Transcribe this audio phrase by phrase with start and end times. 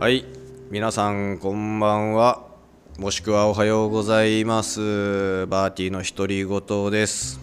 [0.00, 0.24] はい。
[0.70, 2.46] 皆さんこんばんは。
[3.00, 4.78] もしくはおはようございます。
[5.48, 7.40] バーティーの独り言です。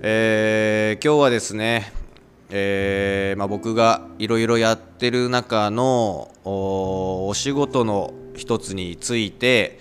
[0.00, 1.92] えー、今日はですね
[2.50, 9.80] えーまあ、僕がいろいろやってる中のお仕事の一つについて、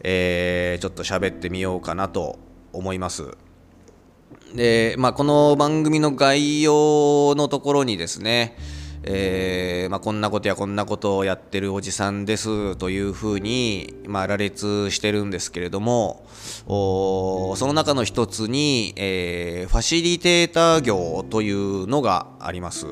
[0.00, 2.38] えー、ちょっと喋ってみようかなと
[2.72, 3.36] 思います。
[4.54, 8.56] で、まあ、この番組の概要のところにですね
[9.04, 16.24] えー、まあ、こんなことやこんなことをやってるおじさんですというふうに、まあ、羅列してるんですけれども
[16.66, 22.86] その中の一つに、えー、ファシリテーター業というのがあります。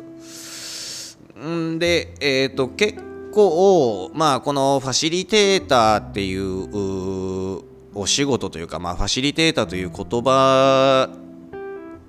[1.41, 2.99] んで、えーと、結
[3.33, 7.65] 構、まあ、このファシリテーターっていう
[7.95, 11.09] お仕事というか、まあ、ファシリテーターという言葉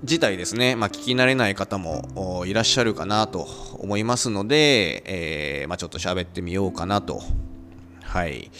[0.02, 3.46] 自体ですね、まあ、聞き慣れない方もいらっしゃるかなと
[3.78, 7.22] 思いますので、えー、まあ、ちょっと喋ってみようかなと。
[8.02, 8.50] はい。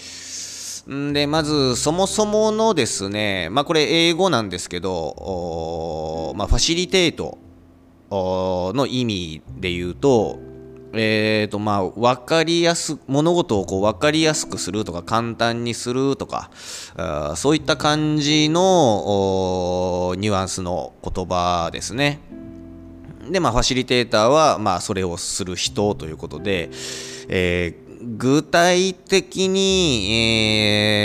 [0.89, 7.39] んで、まず、そもそものですね、まあ、これ英語なんですけど、まあ、ファシリテート
[8.11, 10.39] の意味で言うと、
[10.95, 16.51] えーとまあ、分かりやす物事をこう分かりやすくするとか簡単にするとか
[16.97, 22.21] あそういった感じのニュアンスの言葉ですね。
[23.31, 26.71] で、まあ、ファシリテーターは、まあ、それをする人ということで、
[27.29, 30.13] えー、具体的に、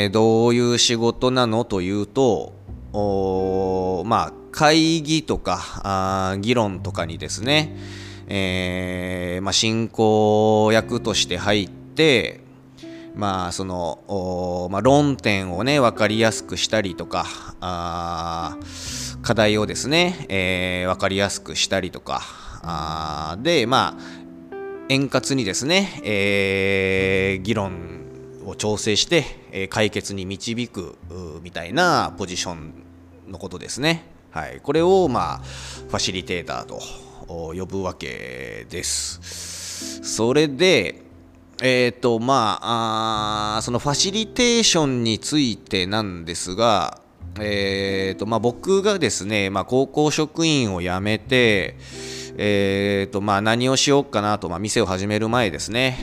[0.04, 2.54] えー、どういう仕事なのというと、
[4.06, 7.78] まあ、会議とかあ議論とかにですね、
[8.28, 12.42] えー、まあ、進行役として入って、
[13.16, 17.26] まあそのまあ、論点をね分かりやすくしたりとか
[17.60, 18.58] あ
[19.24, 22.22] 課題をですね、えー、分かりやすくしたりとか
[22.62, 24.18] あでまあ
[24.90, 27.98] 円滑にですね、えー、議論
[28.46, 30.96] を調整して、えー、解決に導く
[31.42, 32.74] みたいなポジション
[33.28, 34.06] のことですね。
[34.32, 36.80] はい、これを、まあ、ファシリテーターと
[37.28, 40.02] 呼ぶわけです。
[40.04, 41.02] それで、
[41.62, 47.02] えっ、ー、と、まああ、そのファシリテーションについてなんですが、
[47.40, 51.76] えーとまあ、僕がですね、まあ、高校職員を辞めて、
[52.38, 55.98] えーとまあ、何をしようかなと、まあ、店を始める前ですね、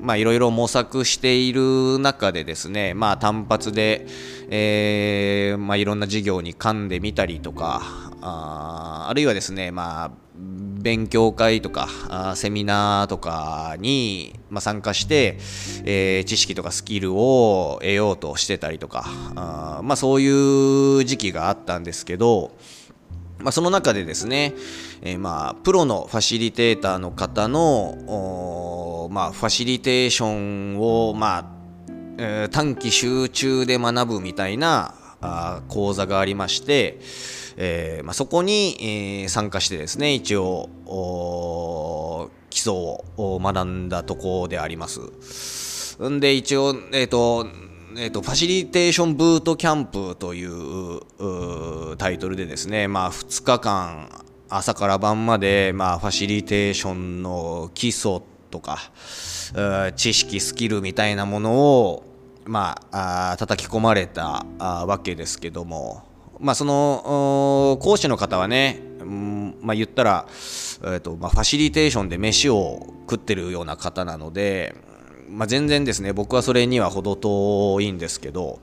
[0.00, 4.06] まあ、いろいろ模索している中でですね、まあ、単発で、
[4.48, 15.38] えーまあ、いろんな事業に噛んでみたりとかああるいはですね、まあ、勉強会とかあセミナーとかに、まあ、参加して、
[15.84, 19.04] えー、知識とかスキルを得ようとしてたりとか
[19.34, 22.52] あ、まあ、そういう時期があったんですけど、
[23.38, 24.54] まあ、その中でですね、
[25.02, 31.60] えー、まあプロのファシリテーターの方の、まあ、ファシリテーションを、まあ
[32.18, 36.98] えー、短期集中で学ぶみたいなあ講座がありまして、
[37.56, 40.70] えーまあ、そこに、えー、参加してですね一応
[42.50, 45.98] 基礎を学んだところであります。
[46.08, 47.46] んで一応、えっ、ー、と
[47.96, 54.08] えーと、ファシリテーションブートキャンプというタイトルでですね、まあ、2日間
[54.48, 58.92] 朝から晩まで、まあ、ファシリテーションの基礎とか
[59.96, 62.04] 知識スキルみたいなものを、
[62.44, 66.04] まあ、あ叩き込まれたわけですけども、
[66.40, 74.74] まあ、その講師の方はね、うんまあ、言ったら、えーとまあ、ファシリテーションで飯を食ってるような方なので、
[75.28, 78.60] まあ、全然ですね僕はそれには程遠いんですけど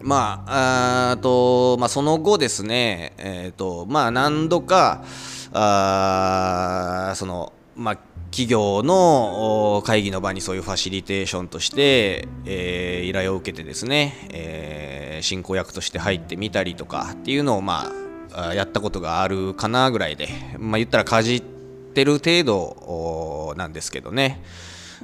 [0.00, 5.04] まああと、まあ、その後ですね、えーとまあ、何度か
[5.52, 7.96] あその、まあ、
[8.30, 14.93] 企業の会議の場にそういうファシリテーションとして、えー、依頼を受けてですね、えー、
[15.24, 17.90] 進行役として入ってみたりとかっていうのを、ま
[18.32, 24.42] あ、やったことがあるかなぐらいで、まあ、言ったらかじってる程度なんですけどね。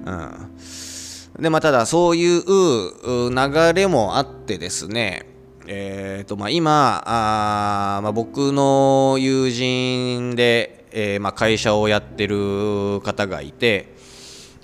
[0.04, 5.26] うん、でまあただそういう流れもあってですね
[5.72, 13.94] えーとまあ、今あ、まあ、僕の友人で、えーまあ、会社をやってる方がいて、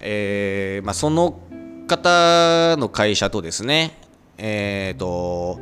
[0.00, 1.38] えーまあ、その
[1.87, 3.97] 方の会社とですね、
[4.38, 5.61] えーと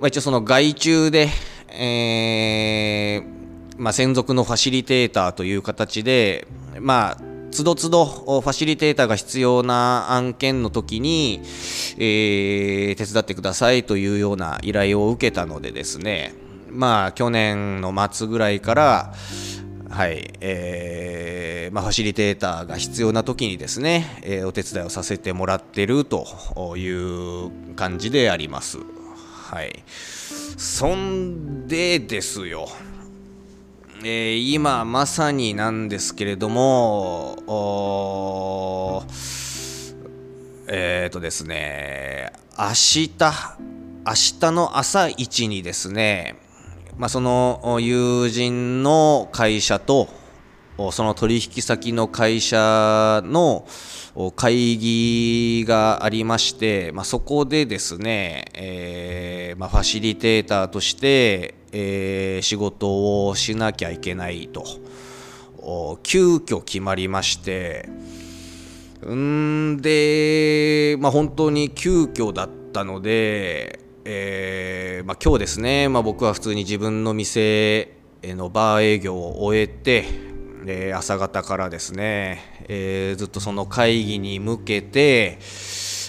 [0.00, 1.28] まあ、一応その外注で、
[1.68, 3.40] えー
[3.80, 6.46] まあ、専属のファシリテーターという形で、
[6.78, 7.16] まあ、
[7.50, 11.40] つどつどファシリテーターが必要な案件の時に、
[11.98, 16.34] えー、手伝ってくださいというような依頼を受けたのでですね
[16.68, 19.14] まあ去年の末ぐらいから
[19.90, 26.26] はい、えー、まあ、ファシリテーターが必要な時にですね、えー、お手伝いをさせてもらってると
[26.76, 28.78] いう感じであります。
[29.50, 29.82] はい。
[30.56, 32.68] そんでですよ。
[34.02, 37.36] えー、今まさになんですけれども、
[40.68, 46.36] えっ、ー、とですね、明日、明日の朝一にですね、
[46.96, 50.08] まあ、その友人の会社と
[50.90, 53.66] その取引先の会社の
[54.34, 64.64] 会議がありまして、まあ、そこでですね、えー、まあ、ファシリテーターとして、えー、仕事をしなきゃいけないと。
[66.02, 67.88] 急遽決まりまして。
[69.06, 80.29] んで、まあ、本当に急遽だったので、えー、ま、今日ですね、ま、僕は普通に自分の店のバー営業を終えて、
[80.66, 85.38] えー、朝方からですね、えー、ずっとその会議に向けて、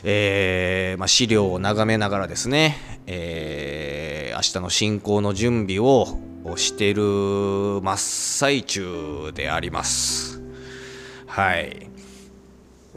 [0.03, 2.77] えまあ、資料を眺めながらですね、
[3.07, 6.07] え明日の進行の準備を
[6.56, 7.03] している
[7.81, 10.42] 真っ最中であります。
[11.27, 11.88] はい。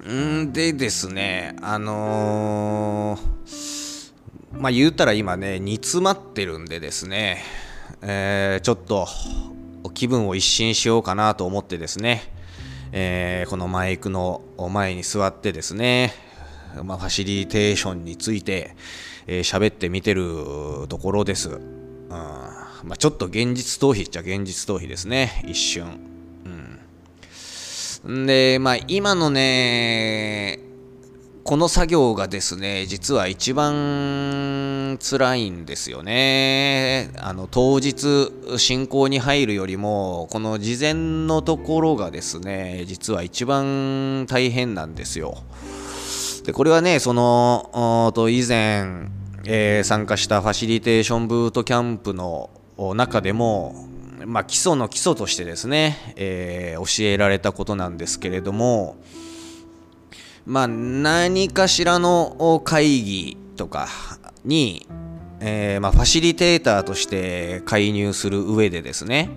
[0.08, 3.18] んでですね、あの、
[4.52, 7.42] まあ言うたら今ね、煮詰まってるんでですね、
[8.02, 9.06] えー、ちょっと
[9.94, 12.22] 気分を一新しようかなと思ってですね、
[12.92, 16.12] えー、このマイクの前に座ってですね、
[16.82, 18.74] まあ、ファシリテーションについて
[19.26, 21.48] 喋、えー、ってみてるところです。
[21.50, 21.84] うん
[22.84, 25.86] まあ、ちょっと現実逃避っちゃ現実逃避ですね、一瞬。
[26.44, 30.58] うんで、まあ今のね、
[31.42, 33.72] この作業がですね、実は一番
[34.98, 37.10] 辛いんですよね。
[37.18, 40.94] あの、当日進行に入るよりも、この事前
[41.26, 45.42] のところがですね、実は一番大変なんですよ。
[46.44, 49.08] で、これはね、その、と以前、
[49.46, 52.50] えー、参加したファシリテーションブートキャンプの
[52.94, 53.88] 中でも、
[54.26, 58.96] まあ、基礎の基礎としてですね、えー、教えられたことなんですけれども、
[60.46, 63.88] まあ、何かしらの会議とか
[64.44, 64.86] に、
[65.40, 69.30] えー、まあ、ファシリテーターとして介入する上でですね、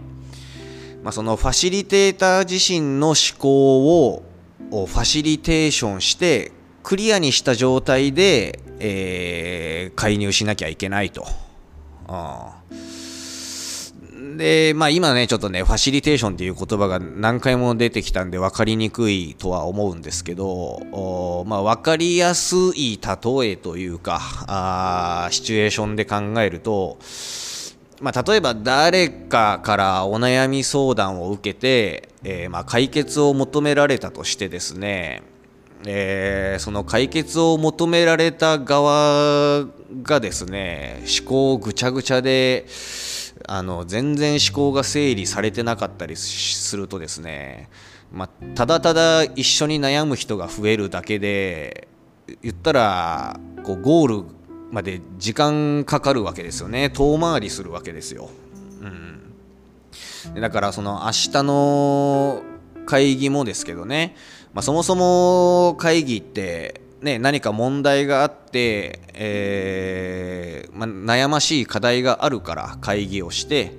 [1.04, 4.24] まあ、そのファシリテーター自身の思考を
[4.72, 6.52] ファシリテーションして
[6.84, 11.26] クリアにした状態で、えー、介入しなきゃいけないと。
[12.08, 12.62] あ
[14.38, 27.00] で、まあ今ね、ちょっとね、ファシリテーションっていう言葉が何回も出てきたんで分かりにくいとは思うんですけど、まあ分かりやすい例えというか、あシチュエーションで考えると、
[28.00, 35.24] まあ、例えば誰かからお悩み相談を受けて、えー、まあ解決を求められたとしてですね、
[35.86, 39.66] えー、その解決を求められた側
[40.04, 42.66] がですね思考ぐちゃぐちゃで
[43.48, 47.70] あの全然思考が整理されてなかったりするとですね、
[48.12, 51.88] まあ、ただただ一緒に悩む人が増えるだけで
[52.42, 54.24] 言ったらこうゴール
[54.72, 56.90] まで時間かかるわけですよね。
[56.90, 58.30] 遠回りするわけですよ、
[58.82, 62.44] うん、だからその明日の
[62.86, 64.16] 会議もですけどね、
[64.54, 73.74] まあ、そもそも会議ってね、何か問題があって、えー、まあ、悩ましい課題があるから会議をして、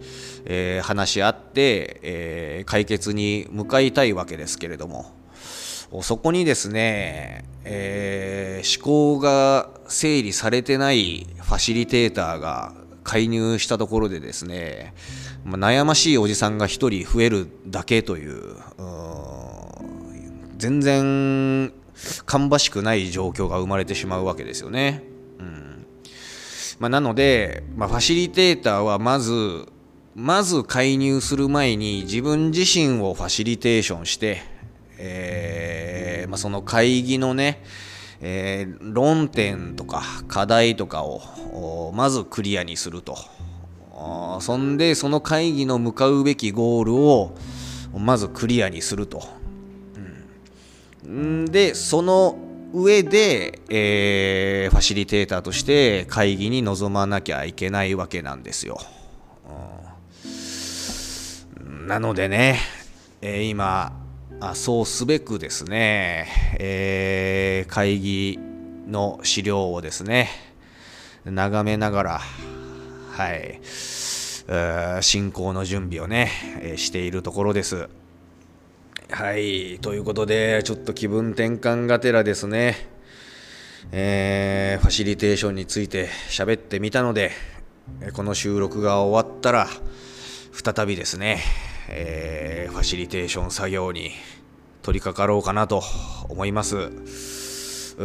[0.44, 5.16] えー、話し合って、えー、解決に向かいたいわけですけれども。
[6.02, 14.92] そこにですね、え思考が整理されてないファシリテーターが介入したところでですね、
[15.44, 18.56] まあ、悩ましいおじさんが1人増えるだけという
[20.58, 21.72] 全然
[22.26, 25.02] 芳しくない状況が生まれてしまうわけですよね。
[25.38, 25.86] うん。
[26.78, 29.66] まあ、なので、まあ、ファシリテーターはまず
[30.14, 34.42] まず介入する前に自分自身をファシリテーションして、
[34.98, 37.62] えーまあ、その会議のね、
[38.20, 43.16] えー、論点とか課題とかをまずクリアにすると。
[44.40, 47.36] そんでその会議の向かうべきゴールを
[47.96, 49.37] まずクリアにすると。
[51.08, 52.36] でその
[52.74, 58.78] 上で、えー、ファシリテーターとして会議に臨まなきゃいけないわけなんですよ。
[61.86, 62.58] なのでね、
[63.22, 63.98] えー、今
[64.40, 68.38] あそうすべくですね、えー、会議
[68.86, 70.28] の資料をですね
[71.24, 72.20] 眺めながら
[73.12, 73.60] はい
[75.02, 76.30] 進行の準備をね、
[76.62, 77.90] えしているところです。
[79.10, 82.76] はいということでちょっと気分転換がてらですね。
[83.90, 87.30] えー、ファシリテーションについて喋ってみたので
[88.12, 89.66] この収録が終わったら
[90.52, 91.40] 再びですね、
[91.88, 94.10] えー、ファシリテーション作業に
[94.82, 95.82] 取り掛かろうかなと
[96.28, 97.96] 思います。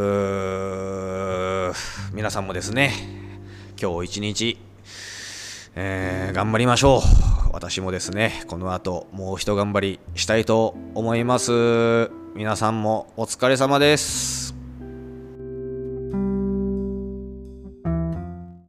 [2.14, 2.92] 皆さんもですね
[3.78, 4.58] 今日一日、
[5.74, 7.33] えー、頑張りましょう。
[7.54, 12.10] 私もですねこの後もう一頑張りしたいと思います。
[12.34, 14.33] 皆さんもお疲れ様です。